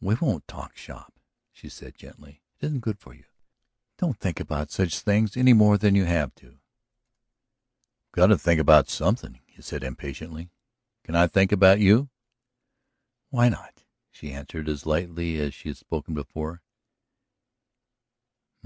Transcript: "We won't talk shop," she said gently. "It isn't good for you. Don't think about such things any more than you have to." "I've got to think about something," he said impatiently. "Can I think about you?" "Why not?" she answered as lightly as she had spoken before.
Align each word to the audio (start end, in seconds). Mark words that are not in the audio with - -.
"We 0.00 0.14
won't 0.14 0.48
talk 0.48 0.74
shop," 0.74 1.20
she 1.52 1.68
said 1.68 1.96
gently. 1.96 2.40
"It 2.60 2.64
isn't 2.64 2.80
good 2.80 2.98
for 2.98 3.12
you. 3.12 3.26
Don't 3.98 4.18
think 4.18 4.40
about 4.40 4.70
such 4.70 5.00
things 5.00 5.36
any 5.36 5.52
more 5.52 5.76
than 5.76 5.94
you 5.94 6.06
have 6.06 6.34
to." 6.36 6.48
"I've 6.52 8.12
got 8.12 8.26
to 8.28 8.38
think 8.38 8.58
about 8.58 8.88
something," 8.88 9.42
he 9.44 9.60
said 9.60 9.82
impatiently. 9.82 10.48
"Can 11.02 11.14
I 11.14 11.26
think 11.26 11.52
about 11.52 11.78
you?" 11.78 12.08
"Why 13.28 13.50
not?" 13.50 13.84
she 14.10 14.32
answered 14.32 14.66
as 14.66 14.86
lightly 14.86 15.38
as 15.38 15.52
she 15.52 15.68
had 15.68 15.76
spoken 15.76 16.14
before. 16.14 16.62